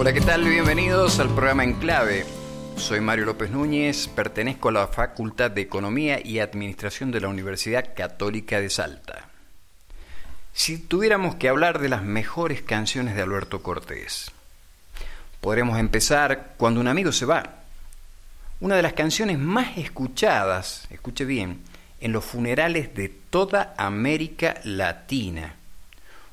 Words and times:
Hola, 0.00 0.12
¿qué 0.12 0.20
tal? 0.20 0.44
Bienvenidos 0.44 1.18
al 1.18 1.28
programa 1.30 1.64
En 1.64 1.72
Clave. 1.72 2.24
Soy 2.76 3.00
Mario 3.00 3.24
López 3.24 3.50
Núñez, 3.50 4.06
pertenezco 4.06 4.68
a 4.68 4.72
la 4.72 4.86
Facultad 4.86 5.50
de 5.50 5.62
Economía 5.62 6.24
y 6.24 6.38
Administración 6.38 7.10
de 7.10 7.20
la 7.20 7.26
Universidad 7.26 7.94
Católica 7.96 8.60
de 8.60 8.70
Salta. 8.70 9.28
Si 10.52 10.78
tuviéramos 10.78 11.34
que 11.34 11.48
hablar 11.48 11.80
de 11.80 11.88
las 11.88 12.04
mejores 12.04 12.62
canciones 12.62 13.16
de 13.16 13.22
Alberto 13.22 13.60
Cortés, 13.60 14.30
podremos 15.40 15.76
empezar 15.80 16.54
Cuando 16.56 16.80
un 16.80 16.86
amigo 16.86 17.10
se 17.10 17.26
va. 17.26 17.56
Una 18.60 18.76
de 18.76 18.82
las 18.82 18.92
canciones 18.92 19.36
más 19.36 19.78
escuchadas, 19.78 20.86
escuche 20.90 21.24
bien, 21.24 21.58
en 22.00 22.12
los 22.12 22.24
funerales 22.24 22.94
de 22.94 23.08
toda 23.08 23.74
América 23.76 24.60
Latina 24.62 25.57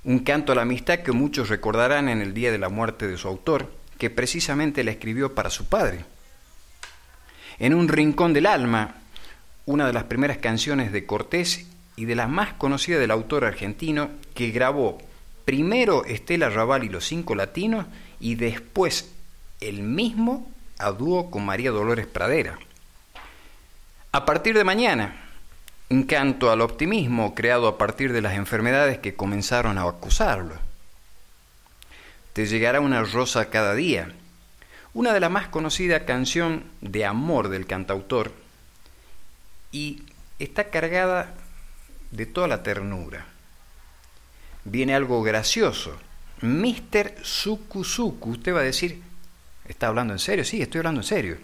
un 0.06 0.20
canto 0.20 0.52
a 0.52 0.56
la 0.56 0.62
amistad 0.62 1.00
que 1.00 1.12
muchos 1.12 1.50
recordarán 1.50 2.10
en 2.10 2.22
el 2.22 2.34
día 2.36 2.52
de 2.52 2.60
la 2.60 2.70
muerte 2.70 3.08
de 3.08 3.18
su 3.18 3.28
autor, 3.28 3.72
que 3.98 4.12
precisamente 4.12 4.84
la 4.84 4.92
escribió 4.92 5.34
para 5.34 5.50
su 5.50 5.66
padre. 5.66 6.06
En 7.58 7.74
un 7.74 7.88
rincón 7.88 8.32
del 8.34 8.46
alma, 8.46 8.96
una 9.66 9.88
de 9.88 9.94
las 9.94 10.04
primeras 10.04 10.38
canciones 10.38 10.92
de 10.92 11.08
Cortés 11.08 11.66
y 11.96 12.06
de 12.06 12.14
las 12.14 12.30
más 12.30 12.54
conocidas 12.54 13.00
del 13.00 13.10
autor 13.10 13.46
argentino, 13.46 14.12
que 14.36 14.52
grabó 14.52 15.00
primero 15.44 16.06
Estela 16.06 16.50
Raval 16.50 16.84
y 16.84 16.90
los 16.90 17.06
Cinco 17.08 17.34
Latinos 17.34 17.88
y 18.20 18.36
después 18.36 19.12
el 19.60 19.82
mismo 19.82 20.52
a 20.78 20.92
dúo 20.92 21.32
con 21.32 21.46
María 21.46 21.72
Dolores 21.72 22.06
Pradera. 22.06 22.60
A 24.12 24.26
partir 24.26 24.56
de 24.56 24.64
mañana, 24.64 25.25
un 25.90 26.04
canto 26.04 26.52
al 26.52 26.62
optimismo 26.62 27.36
creado 27.36 27.68
a 27.68 27.78
partir 27.78 28.12
de 28.12 28.22
las 28.22 28.34
enfermedades 28.34 28.98
que 28.98 29.16
comenzaron 29.16 29.78
a 29.78 29.84
acusarlo. 29.84 30.56
Te 32.34 32.48
llegará 32.48 32.80
una 32.80 33.04
rosa 33.04 33.50
cada 33.50 33.76
día, 33.76 34.12
una 34.94 35.14
de 35.14 35.20
las 35.20 35.32
más 35.32 35.48
conocidas 35.48 36.04
canción 36.04 36.64
de 36.82 37.06
amor 37.06 37.50
del 37.50 37.68
cantautor, 37.68 38.32
y 39.72 40.04
está 40.40 40.70
cargada 40.70 41.34
de 42.12 42.26
toda 42.26 42.48
la 42.48 42.64
ternura. 42.64 43.26
Viene 44.64 44.96
algo 44.96 45.22
gracioso. 45.22 45.96
Mr. 46.42 47.24
Suku 47.24 47.82
usted 48.32 48.54
va 48.54 48.60
a 48.60 48.64
decir, 48.64 49.02
¿está 49.68 49.88
hablando 49.88 50.14
en 50.14 50.20
serio? 50.20 50.44
Sí, 50.44 50.62
estoy 50.62 50.80
hablando 50.80 51.02
en 51.02 51.08
serio. 51.08 51.38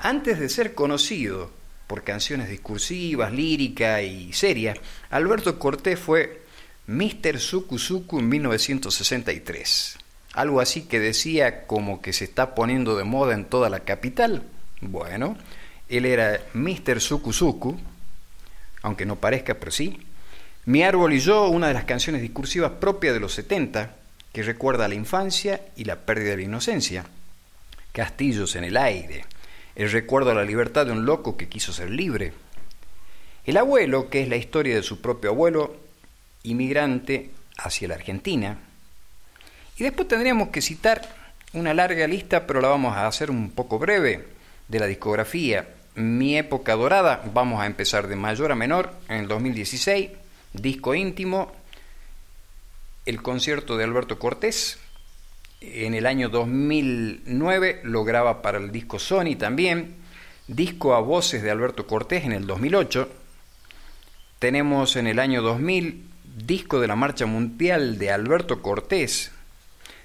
Antes 0.00 0.38
de 0.38 0.48
ser 0.48 0.74
conocido 0.74 1.50
por 1.86 2.04
canciones 2.04 2.48
discursivas, 2.48 3.32
líricas 3.32 4.02
y 4.02 4.32
serias, 4.32 4.78
Alberto 5.10 5.58
Cortés 5.58 5.98
fue 5.98 6.42
Mr. 6.86 7.38
Suku 7.38 7.78
Suku 7.78 8.18
en 8.18 8.28
1963. 8.28 9.98
Algo 10.34 10.60
así 10.60 10.82
que 10.82 10.98
decía 10.98 11.66
como 11.66 12.00
que 12.00 12.12
se 12.12 12.24
está 12.24 12.54
poniendo 12.54 12.96
de 12.96 13.04
moda 13.04 13.34
en 13.34 13.44
toda 13.44 13.68
la 13.68 13.80
capital. 13.80 14.42
Bueno, 14.80 15.36
él 15.88 16.06
era 16.06 16.40
Mr. 16.54 17.00
Suku 17.00 17.32
Suku, 17.32 17.78
aunque 18.82 19.06
no 19.06 19.16
parezca, 19.16 19.54
pero 19.54 19.70
sí. 19.70 19.98
Mi 20.64 20.82
árbol 20.82 21.12
y 21.12 21.20
yo, 21.20 21.48
una 21.48 21.68
de 21.68 21.74
las 21.74 21.84
canciones 21.84 22.22
discursivas 22.22 22.72
propias 22.72 23.14
de 23.14 23.20
los 23.20 23.34
70, 23.34 23.96
que 24.32 24.42
recuerda 24.42 24.88
la 24.88 24.94
infancia 24.94 25.60
y 25.76 25.84
la 25.84 26.00
pérdida 26.00 26.30
de 26.30 26.36
la 26.38 26.42
inocencia. 26.42 27.04
Castillos 27.92 28.56
en 28.56 28.64
el 28.64 28.76
aire, 28.76 29.24
el 29.74 29.90
recuerdo 29.90 30.30
a 30.30 30.34
la 30.34 30.44
libertad 30.44 30.86
de 30.86 30.92
un 30.92 31.06
loco 31.06 31.36
que 31.36 31.48
quiso 31.48 31.72
ser 31.72 31.90
libre. 31.90 32.32
El 33.44 33.56
abuelo, 33.56 34.08
que 34.08 34.22
es 34.22 34.28
la 34.28 34.36
historia 34.36 34.74
de 34.74 34.82
su 34.82 35.00
propio 35.00 35.30
abuelo, 35.30 35.76
inmigrante 36.42 37.30
hacia 37.58 37.88
la 37.88 37.94
Argentina. 37.94 38.58
Y 39.76 39.84
después 39.84 40.08
tendríamos 40.08 40.48
que 40.48 40.62
citar 40.62 41.02
una 41.52 41.74
larga 41.74 42.06
lista, 42.06 42.46
pero 42.46 42.60
la 42.60 42.68
vamos 42.68 42.96
a 42.96 43.06
hacer 43.06 43.30
un 43.30 43.50
poco 43.50 43.78
breve, 43.78 44.26
de 44.68 44.78
la 44.78 44.86
discografía. 44.86 45.68
Mi 45.94 46.38
época 46.38 46.74
dorada, 46.74 47.22
vamos 47.32 47.60
a 47.60 47.66
empezar 47.66 48.06
de 48.08 48.16
mayor 48.16 48.52
a 48.52 48.54
menor, 48.54 48.92
en 49.08 49.18
el 49.18 49.28
2016, 49.28 50.10
disco 50.52 50.94
íntimo, 50.94 51.52
el 53.04 53.20
concierto 53.22 53.76
de 53.76 53.84
Alberto 53.84 54.18
Cortés, 54.18 54.78
en 55.86 55.94
el 55.94 56.06
año 56.06 56.28
2009 56.28 57.80
lo 57.84 58.04
graba 58.04 58.42
para 58.42 58.58
el 58.58 58.72
disco 58.72 58.98
Sony 58.98 59.36
también, 59.38 59.96
disco 60.46 60.94
a 60.94 61.00
voces 61.00 61.42
de 61.42 61.50
Alberto 61.50 61.86
Cortés 61.86 62.24
en 62.24 62.32
el 62.32 62.46
2008. 62.46 63.08
Tenemos 64.38 64.96
en 64.96 65.06
el 65.06 65.18
año 65.18 65.42
2000 65.42 66.12
disco 66.36 66.80
de 66.80 66.88
la 66.88 66.96
Marcha 66.96 67.26
Mundial 67.26 67.98
de 67.98 68.10
Alberto 68.10 68.62
Cortés, 68.62 69.30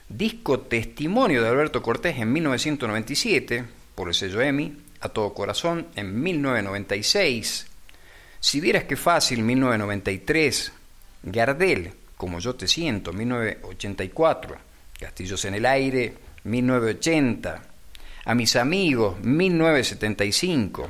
disco 0.10 0.60
testimonio 0.60 1.42
de 1.42 1.50
Alberto 1.50 1.82
Cortés 1.82 2.18
en 2.18 2.34
1997 2.34 3.66
por 3.96 4.10
el 4.10 4.14
sello 4.14 4.42
EMI, 4.42 4.78
A 5.00 5.10
Todo 5.10 5.34
Corazón 5.34 5.88
en 5.96 6.22
1996, 6.22 7.68
Si 8.40 8.60
vieras 8.60 8.84
qué 8.84 8.96
fácil 8.96 9.42
1993, 9.44 10.74
Gardel, 11.24 11.94
Como 12.18 12.40
yo 12.40 12.56
te 12.56 12.68
siento 12.68 13.14
1984, 13.14 14.67
Castillos 15.00 15.46
en 15.46 15.56
el 15.56 15.66
Aire, 15.66 16.14
1980. 16.44 17.62
A 18.26 18.36
mis 18.36 18.56
amigos, 18.56 19.20
1975. 19.22 20.88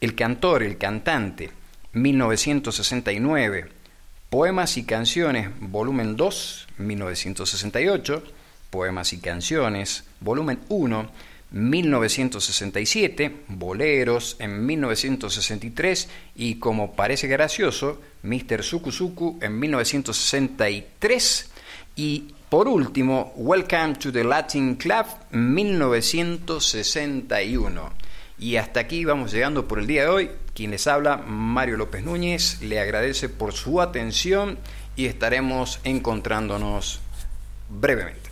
El 0.00 0.14
cantor, 0.14 0.62
el 0.62 0.76
cantante, 0.78 1.50
1969. 1.92 3.68
Poemas 4.28 4.76
y 4.76 4.84
canciones, 4.84 5.48
volumen 5.60 6.16
2, 6.16 6.68
1968. 6.78 8.22
Poemas 8.70 9.12
y 9.12 9.18
canciones, 9.18 10.04
volumen 10.20 10.60
1, 10.68 11.10
1967, 11.52 13.36
Boleros 13.48 14.36
en 14.38 14.64
1963 14.64 16.08
y 16.36 16.56
como 16.56 16.92
parece 16.94 17.26
gracioso, 17.26 18.00
Mr. 18.22 18.62
Suku 18.62 19.38
en 19.42 19.58
1963 19.58 21.50
y 21.96 22.34
por 22.50 22.68
último, 22.68 23.32
Welcome 23.36 23.94
to 23.94 24.12
the 24.12 24.24
Latin 24.24 24.74
Club 24.74 25.06
1961. 25.30 27.92
Y 28.40 28.56
hasta 28.56 28.80
aquí 28.80 29.04
vamos 29.04 29.30
llegando 29.30 29.68
por 29.68 29.78
el 29.78 29.86
día 29.86 30.02
de 30.02 30.08
hoy. 30.08 30.30
Quien 30.52 30.72
les 30.72 30.88
habla, 30.88 31.16
Mario 31.16 31.76
López 31.76 32.04
Núñez, 32.04 32.60
le 32.60 32.80
agradece 32.80 33.28
por 33.28 33.52
su 33.52 33.80
atención 33.80 34.58
y 34.96 35.06
estaremos 35.06 35.78
encontrándonos 35.84 37.00
brevemente. 37.68 38.30